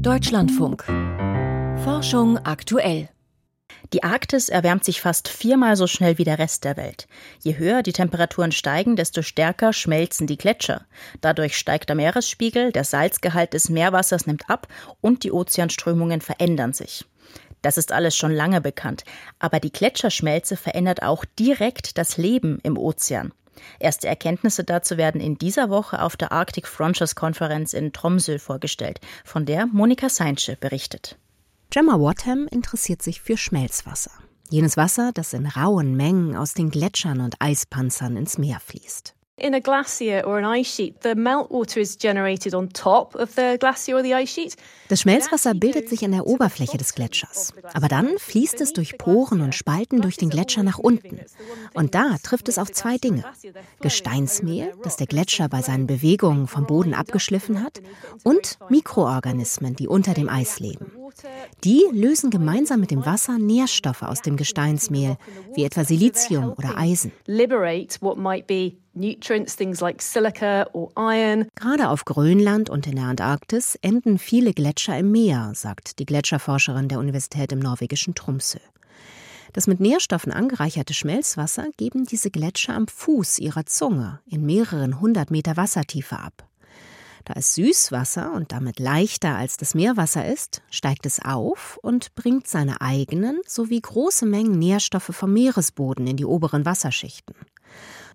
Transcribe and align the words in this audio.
Deutschlandfunk. 0.00 0.84
Forschung 1.84 2.38
aktuell. 2.38 3.10
Die 3.92 4.02
Arktis 4.02 4.48
erwärmt 4.48 4.82
sich 4.84 5.00
fast 5.00 5.28
viermal 5.28 5.76
so 5.76 5.86
schnell 5.86 6.16
wie 6.16 6.24
der 6.24 6.38
Rest 6.38 6.64
der 6.64 6.78
Welt. 6.78 7.06
Je 7.42 7.58
höher 7.58 7.82
die 7.82 7.92
Temperaturen 7.92 8.52
steigen, 8.52 8.96
desto 8.96 9.20
stärker 9.20 9.74
schmelzen 9.74 10.26
die 10.26 10.38
Gletscher. 10.38 10.86
Dadurch 11.20 11.56
steigt 11.56 11.90
der 11.90 11.96
Meeresspiegel, 11.96 12.72
der 12.72 12.84
Salzgehalt 12.84 13.52
des 13.52 13.68
Meerwassers 13.68 14.26
nimmt 14.26 14.48
ab 14.48 14.68
und 15.00 15.22
die 15.22 15.32
Ozeanströmungen 15.32 16.22
verändern 16.22 16.72
sich. 16.72 17.04
Das 17.60 17.76
ist 17.76 17.92
alles 17.92 18.16
schon 18.16 18.32
lange 18.32 18.60
bekannt, 18.60 19.04
aber 19.38 19.60
die 19.60 19.72
Gletscherschmelze 19.72 20.56
verändert 20.56 21.02
auch 21.02 21.24
direkt 21.38 21.98
das 21.98 22.16
Leben 22.16 22.58
im 22.62 22.78
Ozean. 22.78 23.32
Erste 23.78 24.08
Erkenntnisse 24.08 24.64
dazu 24.64 24.96
werden 24.96 25.20
in 25.20 25.36
dieser 25.36 25.70
Woche 25.70 26.02
auf 26.02 26.16
der 26.16 26.32
Arctic 26.32 26.66
Frontiers 26.66 27.14
Konferenz 27.14 27.72
in 27.72 27.92
Tromsø 27.92 28.38
vorgestellt, 28.38 29.00
von 29.24 29.46
der 29.46 29.66
Monika 29.66 30.08
Seinsche 30.08 30.56
berichtet. 30.56 31.16
Gemma 31.70 32.00
Watham 32.00 32.48
interessiert 32.50 33.02
sich 33.02 33.20
für 33.20 33.36
Schmelzwasser. 33.36 34.10
Jenes 34.50 34.76
Wasser, 34.76 35.12
das 35.14 35.32
in 35.32 35.46
rauen 35.46 35.96
Mengen 35.96 36.36
aus 36.36 36.54
den 36.54 36.70
Gletschern 36.70 37.20
und 37.20 37.36
Eispanzern 37.38 38.16
ins 38.16 38.36
Meer 38.36 38.58
fließt. 38.58 39.14
In 39.40 39.54
a 39.54 39.60
glacier 39.60 40.22
or 40.26 40.36
an 40.36 40.44
ice 40.44 40.66
sheet, 40.66 40.96
the 41.02 41.14
meltwater 41.14 41.80
is 41.80 41.96
generated 41.96 42.54
on 42.54 42.68
top 42.68 43.14
of 43.14 43.30
the 43.36 43.56
glacier 43.58 43.96
or 43.96 44.02
the 44.02 44.14
ice 44.14 44.28
sheet. 44.28 44.54
Das 44.88 45.00
Schmelzwasser 45.00 45.54
bildet 45.54 45.88
sich 45.88 46.04
an 46.04 46.12
der 46.12 46.26
Oberfläche 46.26 46.76
des 46.76 46.94
Gletschers. 46.94 47.54
Aber 47.72 47.88
dann 47.88 48.18
fließt 48.18 48.60
es 48.60 48.74
durch 48.74 48.98
Poren 48.98 49.40
und 49.40 49.54
Spalten 49.54 50.02
durch 50.02 50.18
den 50.18 50.28
Gletscher 50.28 50.62
nach 50.62 50.78
unten. 50.78 51.20
Und 51.72 51.94
da 51.94 52.16
trifft 52.22 52.50
es 52.50 52.58
auf 52.58 52.70
zwei 52.70 52.98
Dinge. 52.98 53.24
Gesteinsmehl, 53.80 54.74
das 54.82 54.96
der 54.96 55.06
Gletscher 55.06 55.48
bei 55.48 55.62
seinen 55.62 55.86
Bewegungen 55.86 56.46
vom 56.46 56.66
Boden 56.66 56.92
abgeschliffen 56.92 57.62
hat, 57.62 57.80
und 58.22 58.58
Mikroorganismen, 58.68 59.74
die 59.74 59.88
unter 59.88 60.12
dem 60.12 60.28
Eis 60.28 60.60
leben. 60.60 60.89
Die 61.64 61.84
lösen 61.92 62.30
gemeinsam 62.30 62.80
mit 62.80 62.90
dem 62.90 63.04
Wasser 63.04 63.38
Nährstoffe 63.38 64.02
aus 64.02 64.22
dem 64.22 64.36
Gesteinsmehl, 64.36 65.16
wie 65.54 65.64
etwa 65.64 65.84
Silizium 65.84 66.52
oder 66.52 66.76
Eisen. 66.76 67.12
Gerade 71.54 71.88
auf 71.88 72.04
Grönland 72.04 72.70
und 72.70 72.86
in 72.86 72.96
der 72.96 73.04
Antarktis 73.04 73.78
enden 73.82 74.18
viele 74.18 74.52
Gletscher 74.52 74.98
im 74.98 75.12
Meer, 75.12 75.52
sagt 75.54 75.98
die 75.98 76.06
Gletscherforscherin 76.06 76.88
der 76.88 76.98
Universität 76.98 77.52
im 77.52 77.60
norwegischen 77.60 78.14
Tromsø. 78.14 78.58
Das 79.52 79.66
mit 79.66 79.80
Nährstoffen 79.80 80.32
angereicherte 80.32 80.94
Schmelzwasser 80.94 81.68
geben 81.76 82.06
diese 82.06 82.30
Gletscher 82.30 82.74
am 82.74 82.86
Fuß 82.86 83.38
ihrer 83.40 83.66
Zunge 83.66 84.20
in 84.26 84.46
mehreren 84.46 85.00
hundert 85.00 85.30
Meter 85.30 85.56
Wassertiefe 85.56 86.18
ab. 86.18 86.49
Da 87.24 87.34
es 87.36 87.54
Süßwasser 87.54 88.32
und 88.32 88.52
damit 88.52 88.78
leichter 88.78 89.36
als 89.36 89.56
das 89.56 89.74
Meerwasser 89.74 90.26
ist, 90.26 90.62
steigt 90.70 91.06
es 91.06 91.20
auf 91.20 91.78
und 91.82 92.14
bringt 92.14 92.48
seine 92.48 92.80
eigenen 92.80 93.40
sowie 93.46 93.80
große 93.80 94.26
Mengen 94.26 94.58
Nährstoffe 94.58 95.10
vom 95.12 95.32
Meeresboden 95.32 96.06
in 96.06 96.16
die 96.16 96.24
oberen 96.24 96.64
Wasserschichten. 96.64 97.34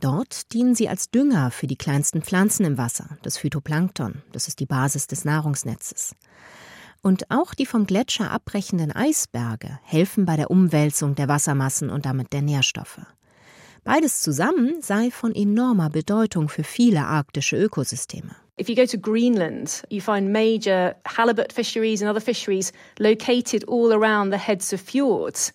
Dort 0.00 0.52
dienen 0.52 0.74
sie 0.74 0.88
als 0.88 1.10
Dünger 1.10 1.50
für 1.50 1.66
die 1.66 1.76
kleinsten 1.76 2.22
Pflanzen 2.22 2.64
im 2.64 2.78
Wasser, 2.78 3.18
das 3.22 3.38
Phytoplankton, 3.38 4.22
das 4.32 4.48
ist 4.48 4.60
die 4.60 4.66
Basis 4.66 5.06
des 5.06 5.24
Nahrungsnetzes. 5.24 6.14
Und 7.02 7.30
auch 7.30 7.54
die 7.54 7.66
vom 7.66 7.86
Gletscher 7.86 8.30
abbrechenden 8.30 8.90
Eisberge 8.90 9.78
helfen 9.82 10.24
bei 10.24 10.36
der 10.36 10.50
Umwälzung 10.50 11.14
der 11.14 11.28
Wassermassen 11.28 11.90
und 11.90 12.06
damit 12.06 12.32
der 12.32 12.42
Nährstoffe. 12.42 13.00
Beides 13.84 14.22
zusammen 14.22 14.80
sei 14.80 15.10
von 15.10 15.34
enormer 15.34 15.90
Bedeutung 15.90 16.48
für 16.48 16.64
viele 16.64 17.04
arktische 17.04 17.56
Ökosysteme. 17.56 18.34
If 18.56 18.68
you 18.68 18.76
go 18.76 18.86
to 18.86 18.96
Greenland, 18.96 19.82
you 19.90 20.00
find 20.00 20.32
major 20.32 20.94
halibut 21.06 21.52
fisheries 21.52 22.00
and 22.00 22.08
other 22.08 22.20
fisheries 22.20 22.72
located 23.00 23.64
all 23.64 23.92
around 23.92 24.30
the 24.30 24.38
heads 24.38 24.72
of 24.72 24.80
fjords. 24.80 25.52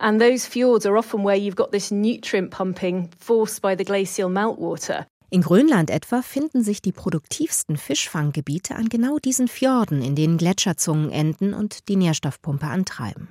And 0.00 0.20
those 0.20 0.44
fjords 0.44 0.84
are 0.84 0.98
often 0.98 1.22
where 1.22 1.36
you've 1.36 1.56
got 1.56 1.72
this 1.72 1.90
nutrient 1.90 2.50
pumping 2.50 3.08
forced 3.18 3.62
by 3.62 3.74
the 3.74 3.84
glacial 3.84 4.28
meltwater. 4.28 5.06
In 5.30 5.40
Grönland 5.40 5.88
etwa 5.88 6.20
finden 6.20 6.62
sich 6.62 6.82
die 6.82 6.92
produktivsten 6.92 7.78
Fischfanggebiete 7.78 8.74
an 8.74 8.90
genau 8.90 9.18
diesen 9.18 9.48
Fjorden, 9.48 10.02
in 10.02 10.14
denen 10.14 10.36
Gletscherzungen 10.36 11.10
enden 11.10 11.54
und 11.54 11.88
die 11.88 11.96
Nährstoffpumpe 11.96 12.66
antreiben. 12.66 13.28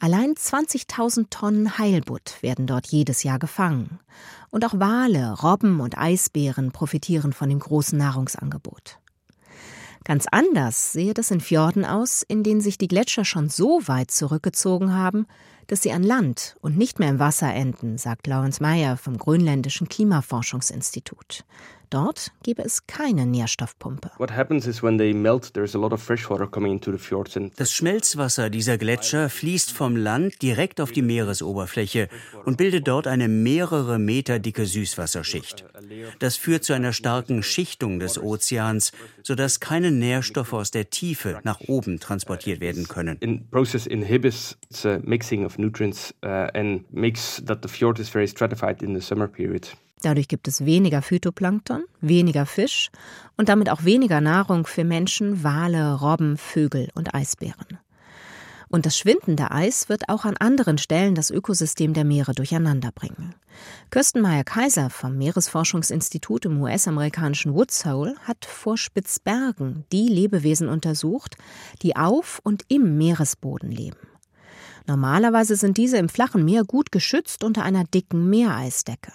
Allein 0.00 0.34
20.000 0.34 1.26
Tonnen 1.28 1.76
Heilbutt 1.76 2.36
werden 2.40 2.68
dort 2.68 2.86
jedes 2.86 3.24
Jahr 3.24 3.40
gefangen. 3.40 3.98
Und 4.50 4.64
auch 4.64 4.78
Wale, 4.78 5.32
Robben 5.42 5.80
und 5.80 5.98
Eisbären 5.98 6.70
profitieren 6.70 7.32
von 7.32 7.48
dem 7.48 7.58
großen 7.58 7.98
Nahrungsangebot. 7.98 8.98
Ganz 10.04 10.26
anders 10.30 10.92
sehe 10.92 11.14
das 11.14 11.30
in 11.32 11.40
Fjorden 11.40 11.84
aus, 11.84 12.22
in 12.22 12.42
denen 12.42 12.60
sich 12.60 12.78
die 12.78 12.88
Gletscher 12.88 13.24
schon 13.24 13.48
so 13.48 13.86
weit 13.88 14.10
zurückgezogen 14.10 14.94
haben, 14.94 15.26
dass 15.66 15.82
sie 15.82 15.92
an 15.92 16.02
Land 16.02 16.56
und 16.60 16.78
nicht 16.78 16.98
mehr 16.98 17.10
im 17.10 17.18
Wasser 17.18 17.52
enden, 17.52 17.98
sagt 17.98 18.26
Lawrence 18.26 18.62
Meyer 18.62 18.96
vom 18.96 19.18
Grönländischen 19.18 19.88
Klimaforschungsinstitut. 19.88 21.44
Dort 21.90 22.32
gäbe 22.42 22.62
es 22.62 22.86
keine 22.86 23.24
Nährstoffpumpe. 23.24 24.10
Das 27.56 27.72
Schmelzwasser 27.72 28.50
dieser 28.50 28.78
Gletscher 28.78 29.30
fließt 29.30 29.72
vom 29.72 29.96
Land 29.96 30.42
direkt 30.42 30.80
auf 30.80 30.92
die 30.92 31.02
Meeresoberfläche 31.02 32.08
und 32.44 32.58
bildet 32.58 32.88
dort 32.88 33.06
eine 33.06 33.28
mehrere 33.28 33.98
Meter 33.98 34.38
dicke 34.38 34.66
Süßwasserschicht. 34.66 35.64
Das 36.18 36.36
führt 36.36 36.64
zu 36.64 36.74
einer 36.74 36.92
starken 36.92 37.42
Schichtung 37.42 38.00
des 38.00 38.18
Ozeans, 38.18 38.92
sodass 39.22 39.60
keine 39.60 39.90
Nährstoffe 39.90 40.52
aus 40.52 40.70
der 40.70 40.90
Tiefe 40.90 41.40
nach 41.44 41.60
oben 41.60 42.00
transportiert 42.00 42.60
werden 42.60 42.86
können. 42.88 43.16
In 43.20 43.48
process 43.50 43.86
inhibits 43.86 44.58
the 44.70 44.98
mixing 45.02 45.44
of 45.44 45.58
nutrients 45.58 46.14
uh, 46.22 46.48
and 46.54 46.92
makes 46.92 47.42
that 47.46 47.60
the 47.62 47.68
fjord 47.68 47.98
is 47.98 48.08
very 48.08 48.28
stratified 48.28 48.82
in 48.82 48.94
the 48.94 49.00
summer 49.00 49.26
period. 49.26 49.74
Dadurch 50.02 50.28
gibt 50.28 50.48
es 50.48 50.64
weniger 50.64 51.02
Phytoplankton, 51.02 51.84
weniger 52.00 52.46
Fisch 52.46 52.90
und 53.36 53.48
damit 53.48 53.70
auch 53.70 53.84
weniger 53.84 54.20
Nahrung 54.20 54.66
für 54.66 54.84
Menschen, 54.84 55.42
Wale, 55.42 55.94
Robben, 55.94 56.36
Vögel 56.36 56.88
und 56.94 57.14
Eisbären. 57.14 57.78
Und 58.70 58.84
das 58.84 58.98
schwindende 58.98 59.50
Eis 59.50 59.88
wird 59.88 60.10
auch 60.10 60.26
an 60.26 60.36
anderen 60.36 60.76
Stellen 60.76 61.14
das 61.14 61.30
Ökosystem 61.30 61.94
der 61.94 62.04
Meere 62.04 62.34
durcheinanderbringen. 62.34 63.34
Kirsten 63.90 64.20
Meyer-Kaiser 64.20 64.90
vom 64.90 65.16
Meeresforschungsinstitut 65.16 66.44
im 66.44 66.60
US-amerikanischen 66.60 67.54
Woods 67.54 67.86
Hole 67.86 68.14
hat 68.24 68.44
vor 68.44 68.76
Spitzbergen 68.76 69.84
die 69.90 70.08
Lebewesen 70.08 70.68
untersucht, 70.68 71.36
die 71.82 71.96
auf 71.96 72.40
und 72.44 72.64
im 72.68 72.98
Meeresboden 72.98 73.70
leben. 73.70 73.96
Normalerweise 74.86 75.56
sind 75.56 75.78
diese 75.78 75.96
im 75.96 76.10
flachen 76.10 76.44
Meer 76.44 76.64
gut 76.64 76.92
geschützt 76.92 77.44
unter 77.44 77.62
einer 77.62 77.84
dicken 77.84 78.28
Meereisdecke. 78.28 79.12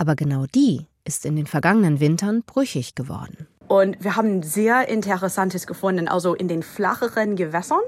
Aber 0.00 0.14
genau 0.14 0.46
die 0.46 0.86
ist 1.04 1.26
in 1.26 1.36
den 1.36 1.46
vergangenen 1.46 2.00
Wintern 2.00 2.42
brüchig 2.42 2.94
geworden. 2.94 3.46
Und 3.68 4.02
wir 4.02 4.16
haben 4.16 4.42
sehr 4.42 4.88
Interessantes 4.88 5.66
gefunden. 5.66 6.08
Also 6.08 6.34
in 6.34 6.48
den 6.48 6.62
flacheren 6.62 7.36
Gewässern 7.36 7.82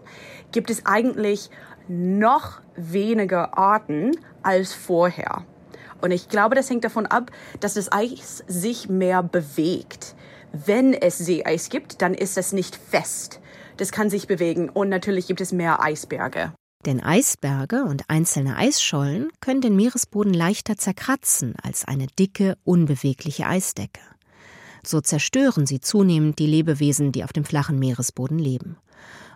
gibt 0.52 0.68
es 0.68 0.84
eigentlich 0.84 1.48
noch 1.88 2.60
weniger 2.76 3.56
Arten 3.56 4.10
als 4.42 4.74
vorher. 4.74 5.46
Und 6.02 6.10
ich 6.10 6.28
glaube, 6.28 6.54
das 6.54 6.68
hängt 6.68 6.84
davon 6.84 7.06
ab, 7.06 7.30
dass 7.60 7.74
das 7.74 7.90
Eis 7.90 8.44
sich 8.46 8.90
mehr 8.90 9.22
bewegt. 9.22 10.14
Wenn 10.52 10.92
es 10.92 11.16
Seeeis 11.16 11.70
gibt, 11.70 12.02
dann 12.02 12.12
ist 12.12 12.36
es 12.36 12.52
nicht 12.52 12.76
fest. 12.76 13.40
Das 13.78 13.90
kann 13.90 14.10
sich 14.10 14.26
bewegen 14.26 14.68
und 14.68 14.90
natürlich 14.90 15.28
gibt 15.28 15.40
es 15.40 15.50
mehr 15.50 15.82
Eisberge. 15.82 16.52
Denn 16.84 17.00
Eisberge 17.00 17.84
und 17.84 18.10
einzelne 18.10 18.56
Eisschollen 18.56 19.30
können 19.40 19.60
den 19.60 19.76
Meeresboden 19.76 20.34
leichter 20.34 20.76
zerkratzen 20.76 21.54
als 21.62 21.84
eine 21.84 22.08
dicke, 22.08 22.58
unbewegliche 22.64 23.46
Eisdecke. 23.46 24.00
So 24.84 25.00
zerstören 25.00 25.64
sie 25.64 25.80
zunehmend 25.80 26.40
die 26.40 26.46
Lebewesen, 26.46 27.12
die 27.12 27.22
auf 27.22 27.32
dem 27.32 27.44
flachen 27.44 27.78
Meeresboden 27.78 28.38
leben. 28.38 28.76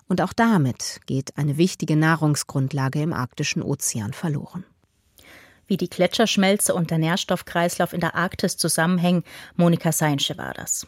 Und 0.08 0.20
auch 0.20 0.32
damit 0.32 1.00
geht 1.06 1.36
eine 1.36 1.56
wichtige 1.56 1.96
Nahrungsgrundlage 1.96 3.00
im 3.00 3.12
arktischen 3.12 3.62
Ozean 3.62 4.12
verloren. 4.12 4.64
Wie 5.68 5.76
die 5.76 5.90
Gletscherschmelze 5.90 6.74
und 6.74 6.90
der 6.90 6.98
Nährstoffkreislauf 6.98 7.92
in 7.92 8.00
der 8.00 8.14
Arktis 8.14 8.56
zusammenhängen, 8.56 9.24
Monika 9.56 9.92
Seinsche 9.92 10.36
war 10.38 10.54
das. 10.54 10.86